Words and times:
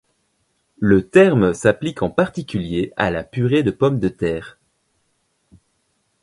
Le 0.79 1.07
terme 1.07 1.53
s'applique 1.53 2.01
en 2.01 2.09
particulier 2.09 2.91
à 2.97 3.11
la 3.11 3.23
purée 3.23 3.61
de 3.61 3.69
pommes 3.69 3.99
de 3.99 4.09
terre. 4.09 4.57